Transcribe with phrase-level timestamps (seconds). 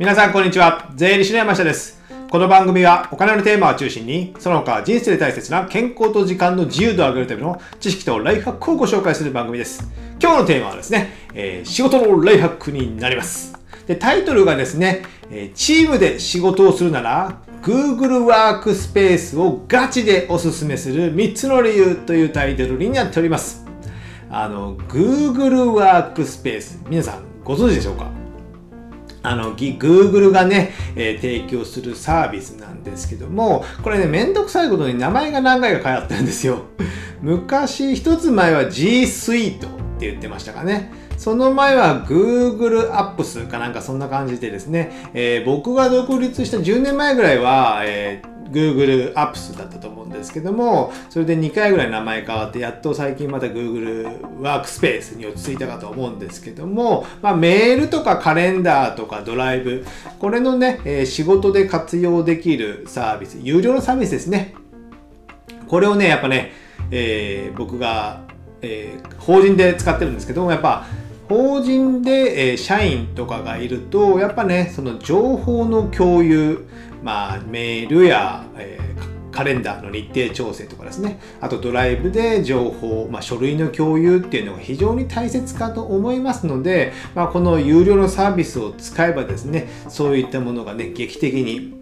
[0.00, 0.90] 皆さんこんにちは。
[0.94, 2.00] 税理士の山下です。
[2.30, 9.86] この番組はお金のテーマを中心にその他人生で大切な健康と時間の自由度を上げるための知識とライフハックをご紹介する番組です。
[10.18, 13.52] 今日のテーマはですね、えー、仕事のライフハックになります。
[13.86, 23.66] でタイトルがですね、えー、チームで仕事をするなら Google ワークスペースをガチでおすすめする3つの理由というタイトルになっております。
[24.30, 28.19] あの Google ワークスペース皆さんご存知でしょうか？
[29.22, 36.64] あの、Google がね、えー、提供するサービスなんですけども、これね、めんどくさいことに名前が何回か変わってるんですよ。
[37.20, 40.90] 昔、一つ前は G Suite って言ってましたかね。
[41.18, 59.86] その前は Google Apps かなんかそんな感じでですね、えー、僕が独立した10年前ぐらいは、えー Google Apps だったと思うんですけども、それで2回ぐらい名前変わって、やっと最近また Google Workspace に落ち着いたかと思うんですけども、まあ、メールとかカレンダーとかドライブ、
[60.18, 64.52] これのね、えー、仕事で活用できるサービス、有料のサービスですね。
[65.68, 66.50] これをね、やっぱね、
[66.90, 68.22] えー、僕が、
[68.62, 70.86] えー、法人で使ってるんですけども、やっぱ、
[71.28, 76.66] 法人で、えー、社員とかがいると、やっぱね、その情報の共有、
[77.04, 91.79] まあ、メールや、えー、カレンダーの日程調整とかですね、あとドライブで情報、まあ、書類の共有っていうのが非常に大切かと思いますので、まあ、この有料のサービスを使えばですね、そういったものがね、劇的に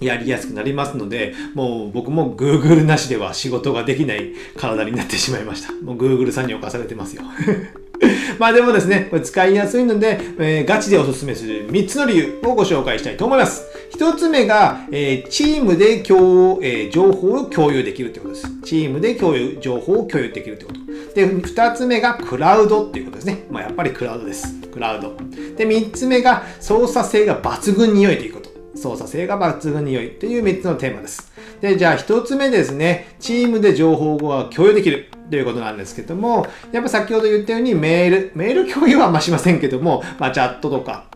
[0.00, 5.72] やりやすくなりますので、もう僕も Google なしでは仕事ができない体になってしまいました。
[5.72, 7.22] もう Google さんに侵されてますよ。
[8.38, 13.64] まあでもですね、これ使いやすいので、えー、ガチでおすすめする3つの理由をご紹介したいと思います。
[13.98, 18.48] 1つ目が、えー、チームで共、えー、情報を共有できるということです。
[18.64, 21.14] チームで共有、情報を共有できるということ。
[21.14, 23.44] で、2つ目がクラウドっていうことですね。
[23.50, 24.54] まあやっぱりクラウドです。
[24.72, 25.14] クラウド。
[25.56, 28.39] で、3つ目が操作性が抜群に良いということ。
[28.74, 31.32] 操作性が抜群に良いという3つのテーマです。
[31.60, 33.14] で、じゃあ1つ目ですね。
[33.18, 35.10] チームで情報が共有できる。
[35.30, 41.06] ということなんですけども、やっぱ先ほど言ったようにメール、メール共有はあんましませんけども、まあチャットとか、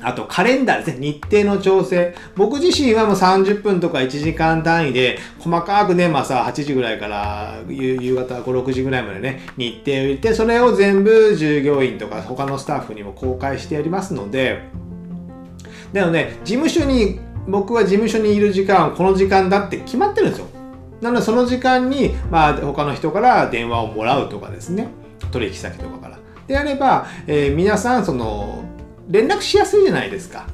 [0.00, 1.06] あとカレンダーですね。
[1.06, 2.14] 日程の調整。
[2.36, 14.60] 僕自身はもう30分とか1時間単位で、細かくね、まあさ、8時ぐらいから夕方5、6時ぐらいまでね、日程を入れて、それを全部従業員とか他のスタッフにも公開してやりますので、
[15.94, 20.46] でもね、事務所に、僕は事務所にいる時間、この時間だって決まってるんですよ。
[21.00, 24.88] なのでその時間に、まあ、他の人から電話をもらうとかですね
[25.30, 28.64] 取引先とかからであれば、えー、皆さんその
[29.08, 30.46] 連絡しやすいじゃないですか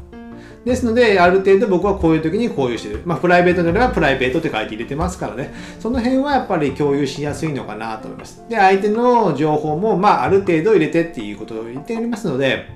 [0.65, 3.01] ですので、ある程度僕はこういう時に共有してる。
[3.07, 5.55] まあ、プライベートであればプライベートって書いて入れてますからね。
[5.79, 8.45] その辺はやっぱり共有しやすいのかなと思います。
[8.47, 12.67] で、相手の情報も、まあ、ある程度入れてっていうことを言っておりますので、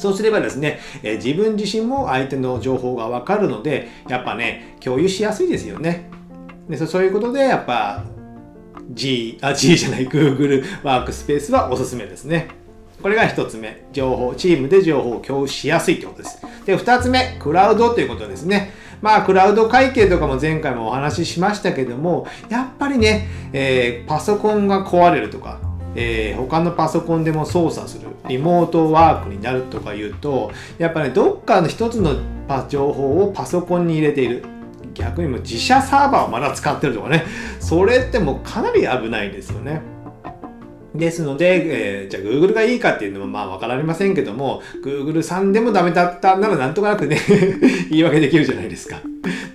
[0.00, 6.08] そうすればですね、え、自分自身も相手の情報がわかるので、やっぱね、共有しやすいですよね。
[6.70, 8.04] でそういうことでやっぱ
[8.92, 12.48] G、あ、G じゃない、Google ワークスペースはおすすめですね。
[13.02, 13.84] これが1つ目。
[13.92, 16.38] 情報、チームで情報を共有しやすいということです。
[16.64, 18.72] で、2つ目、クラウドということですね。
[19.00, 25.60] まあ、クラウド会計とかも前回もお話ししましたけども、やっぱりね、えー、パソコンが壊れるとか、
[25.94, 32.16] えー、他のパソコンでも操作する、リモートワークになるとか言うと、やっぱね、どっかの一つの
[32.68, 34.44] 情報をパソコンに入れている。
[34.94, 37.24] 逆にも自社サーバーをまだ使ってるとかね、
[37.60, 39.82] それってもうかなり危ないですよね。
[40.94, 47.18] ですので、えー、じゃあ Google がいいかっていうのもまあわからりませんけども、Google さんでもダメだったならなんとかなくね
[47.90, 49.00] 言い訳できるじゃないですか。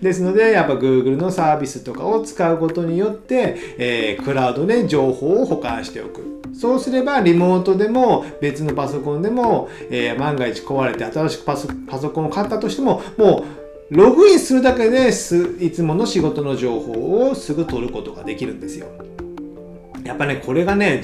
[0.01, 6.34] ですので、やっぱ Google のサービスとかを使うことによって、えー、クラウドで情報を保管しておく。
[6.59, 13.45] そうすれば、リモートでも別のパソコンでも、えー、万が一壊れて新しくパソコンを買ったとしても、も
[13.91, 18.87] うログインするだけですいつもの仕事の情報をすぐ取ることができるんですよ。
[20.03, 21.01] やっぱね、これがね、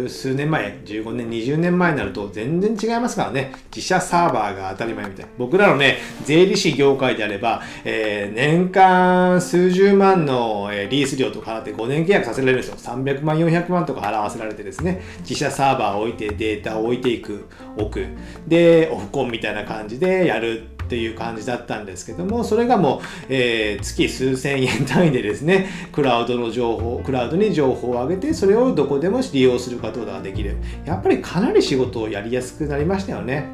[0.00, 3.52] 十数年前、15年、20年前になると全然違いますからね。
[3.74, 5.30] 自社サーバーが当たり前みたいな。
[5.38, 12.76] 僕らのね、税理士業界であれば、えー、年間数十万の、えー、リース料とか払って5年契約させられるんですよ。
[12.76, 17.46] 300万、400万とか払わせられてですね、自社サーバーを置いてデータを置いていく、
[17.76, 18.06] 置く。
[18.46, 30.56] で、オフコンみたいな感じでやるっていう感じだったんですけども、それがもう、えー、月数千円単位でですね、クラウドの情報、クラウドに情報を上げて、それをどこでも利用することができる。
[30.84, 33.46] やっぱりかなり仕事をやりやすくなりましたよね。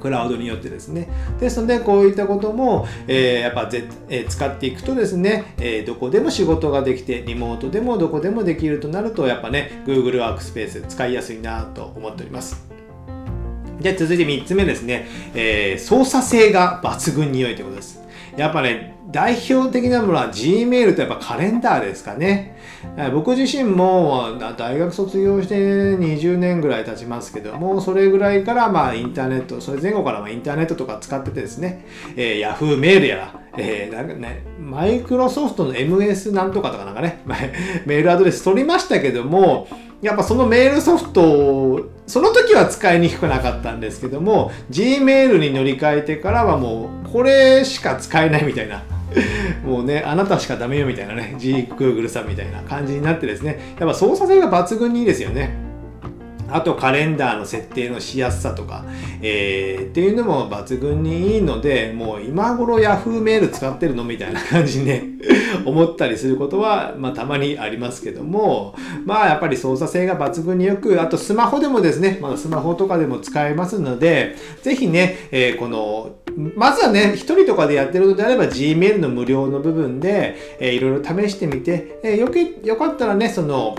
[0.00, 1.08] クラウドによってですね。
[1.40, 12.67] ですので、こういったことも、えー、やっぱぜ、えー、使っていくとですね、えー、どこでも仕事ができて、リモートでもどこでもできるとなると、やっぱね、Google Workspace 使いやすいなと思っております。
[13.80, 18.02] じゃあ続いて3つ目ですね、えー、操作性が抜群に良いということです。
[18.36, 22.56] やっぱね、代表的なものは Gmail とやっぱカレンダーですかね。
[23.12, 31.84] 僕自身も大学卒業して20年ぐらい経ちますけども、それぐらいからまあインターネット、それ前後からまインターネットとか使っててですね、
[32.16, 37.22] えー、Yahoo メールやら、えー、なんかね、マイクロソフトの MS なんとかとかなんかね、
[37.86, 39.66] メールアドレス取りましたけども、
[40.00, 48.82] やっぱそのメールソフトを、その時は使いにくくなかったんですけども、Gmail に乗り換えてからはもう、これしか使えないみたいな。
[49.64, 55.67] もうね、あなたしかダメよみたいなね、G、Google さんみたいな感じになってですね、やっぱ操作性が抜群にいいですよね。
[56.50, 58.84] あとカレンダーの設定のしやすさとか、
[59.22, 65.04] えー、っていうのも抜群にいいので、もう今頃 Yahoo メール使ってるのみたいな感じにね、
[65.64, 68.74] 思ったりすることは、まあたまにありますけども、
[69.04, 76.16] まあやっぱり操作性が抜群によく、あとスマホでもですね、まあスマホとかでも使えますので、ぜひね、えー、この、
[76.54, 83.76] まずはね、一人とかでやってるのであれば Gmail の無料の部分で、えー、いろいろ試してみて、えー、よけ、よかったらね、その、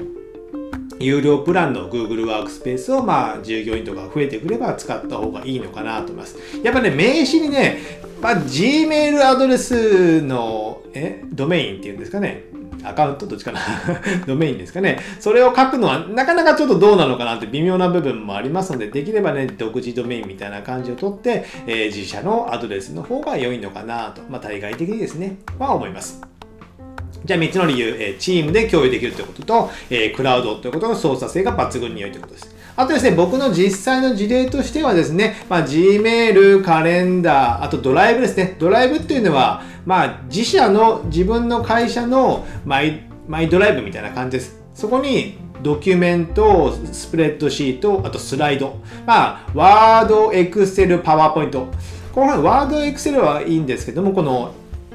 [1.00, 6.38] 有料プランの Google ワークスペースをまあ従業員とか増えてくれば使った方がいいのかなと思います。
[6.64, 7.80] やっぱね、名刺にね、
[8.22, 12.44] まあ、Gmail アドレスのえドメインっていうんですかね。
[12.84, 13.60] アカウントどっちかな
[14.26, 15.00] ドメインですかね。
[15.20, 26.29] それを書くのはなかなかちょっとどうなのかなって微妙な部分もありますので、できればね、独自ドメインみたいな感じを取って、えー、自社のアドレスの方が良いのかなと、まあ、対外的にですね、は思います。
[27.26, 32.56] じゃあ3つの理由、えチームで共有できるということと、えクラウドということの操作性が抜群に良いということです。
[32.76, 38.56] あとですね、僕の実際の事例としてはですね、まあ、Gmail、カレンダー、あとドライブですね。
[38.58, 44.60] ドライブっていうのは、まあ、自社の、自分の会社のマイマイドライブみたいな感じです。
[44.74, 48.78] そこにドキュメント、スプレッドシート、あとスライド。
[49.06, 51.68] まあ、ワード、エクセル、パワーポイント。
[52.14, 54.54] このワード、エクセルはいいんですけども、この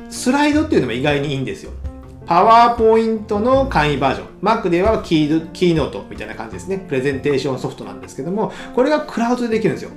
[0.08, 1.72] スライドっていうのも意外にいいんですよ。
[2.26, 4.28] パワーポイントの簡易バージョン。
[4.40, 6.78] Mac ではキーキーノートみたいな感じですね。
[6.78, 9.90] プレゼンテーションソフトなんですけども、これがクラウドでできるんですよ。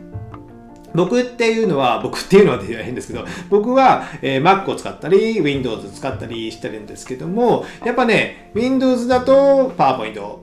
[0.93, 10.39] 僕っていうのは、僕っていうのは変ですけど、僕は、えー、Mac を使ったり、Windows 使ったりしてるんですけども、やっぱね、Windows だと PowerPoint、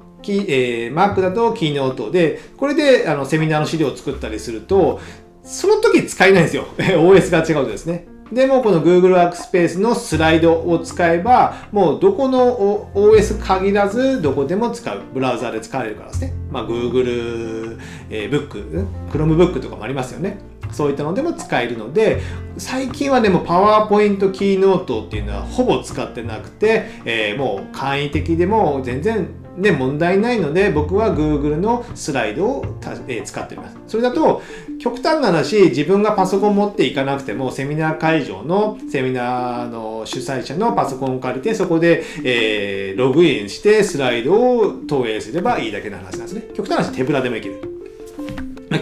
[0.48, 5.00] えー、Mac だとキーノートで、これであのセミナーの資料を作ったりすると、
[5.42, 6.66] その時使えないんですよ。
[6.78, 8.06] OS が違うとですね。
[8.34, 15.00] でもこの Google Workspace のスライドを使えば、もうどこの OS 限らずどこでも使う。
[15.14, 16.32] ブラウザーで使われるからですね。
[16.50, 17.78] まあ、Google、
[18.10, 20.38] えー、Book、Chromebook とかもありますよね。
[20.72, 22.20] そういったのでも使えるので、
[22.58, 32.64] 最近はでも PowerPoint キーノートっていうのはほぼ使ってなくて、えー、もう簡易的でも全然ね、問題ないので、僕は Google のスライドを
[33.08, 33.76] えー、使っています。
[33.86, 34.42] それだと、
[34.78, 46.42] 極端な話、自分がパソコン持っていかなくても、セミナー会場のセミナーの主催者のパソコンを借りて、そこで、えー、ログインしてスライドを投影すればいいだけの話なんですね。
[46.54, 47.60] 極端な話、手ぶらでもいける。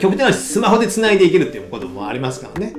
[0.00, 2.74] 極端な話、スマホで繋いでいけるっていうこともありますからね。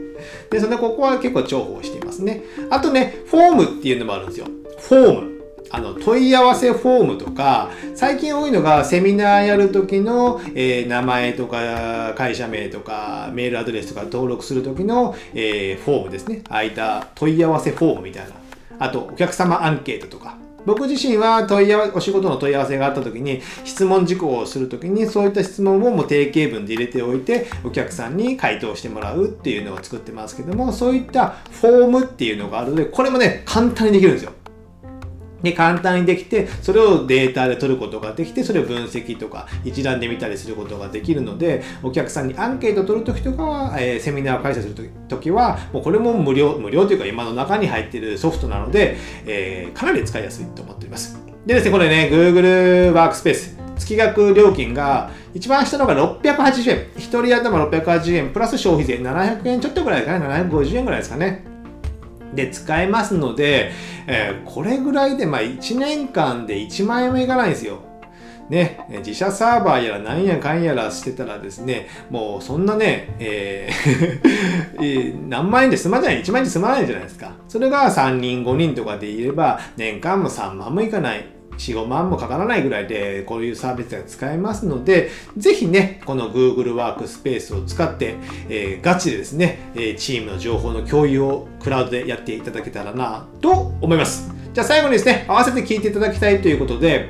[0.50, 2.44] で、それでここは結構重宝していますね。
[2.70, 4.48] あとね、フォームっていうのもあるんですよ。
[4.80, 5.33] フォーム。
[5.74, 16.44] あの、問い合わせフォームとか、最近多いのがセミナーやるときの、えー、名前とか、会社名とか、メールアドレスとか登録するときの、えー、フォームですね。
[16.48, 18.36] ああいった問い合わせフォームみたいな。
[18.78, 20.38] あと、お客様アンケートとか。
[20.68, 34.32] 僕自身は問い合わせお仕事の問い合わせがあった時に質問事項をする時にそういった質問をもう定型文で入れておいてお客さんに回答してもらうっていうのを作ってますけどもそういったフォームっていうのがあるのでこれもね簡単にできるんですよ。
[35.44, 48.96] で、簡単にできて、それをデータで取ることができて、それを分析とか一覧で見たりすることができるので、お客さんにアンケートを取るときとかは、えー、セミナーを開催するときは、もうこれも無料、無料というか今の中に入っているソフトなので、
[49.26, 51.20] えー、かなり使いやすいと思っております。
[51.46, 56.88] でですね、これね、Google ワークスペース、月額料金が一番下のが680円。
[56.96, 60.26] 1人頭680円、プラス消費税700円ちょっとぐらいですかね。
[60.26, 61.53] 750円ぐらいですかね。
[62.36, 63.72] で使えますので、
[64.08, 67.80] えー、これぐらいで、まあ、1年間で1万円もいかないんですよ。
[68.50, 77.32] ね、自社サーバーやら何やかんやらしてたらですね、もうそんなね、えー 何万円で済まない、1万円で済まないじゃないですか。
[77.48, 81.26] それが3人、5人とかでいれば、年間も3万もいかない。
[81.58, 88.16] 4、5万もかからないぐらいでこういうサービスが使えますので、ぜひね、この Google ワークスペースを使って、
[88.50, 94.34] えー、ガチでですね、えチームの情報の共有をクラウドでやっていただけたらなと思います。
[94.54, 97.10] じゃあ最後にですね、合わせて聞いていただきたいということで、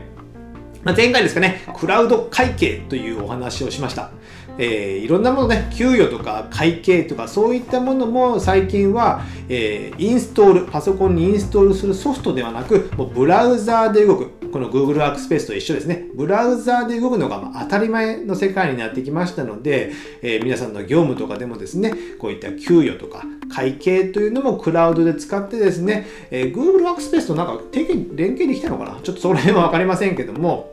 [0.83, 4.11] ま、前回ですかね、クラウド会計というお話をしました。
[4.57, 14.31] えー、いろんなものね、給与とか会計とかそういったものも最近は、えー、インストール、パソコンにインストールするソフトではなく、もうブラウザーで動く。
[14.53, 16.09] この Google Workspace と一緒ですね。
[16.13, 19.91] ブラウザーで動くのがま当たり前の世界になってきましたので、
[20.21, 28.99] えー、皆さんの業務とかでもですね、こういった給与とか会計というのもクラウドで使ってですね、え、Google Workspace となんか提携連携できたのかな？
[29.01, 30.71] ちょっとその辺はわかりませんけども、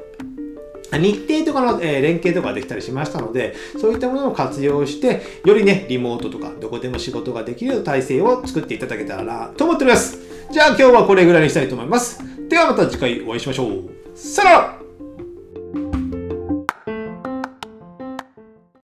[0.99, 10.19] 日程とかの、え連携とかできたりしましたので、そういったものを活用して、よりね、リモートとかどこでも仕事ができる体制を作っていただけたらなと思っております。
[10.51, 12.21] じゃあ今日はこれぐらいにしたいと思います。
[12.49, 13.91] ではまた次回お会いしましょう。
[14.15, 14.80] さよなら